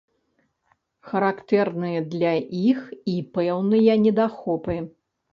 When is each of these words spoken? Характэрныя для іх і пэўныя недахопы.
Характэрныя 1.09 1.99
для 2.13 2.31
іх 2.71 2.79
і 3.11 3.13
пэўныя 3.35 3.93
недахопы. 4.07 4.79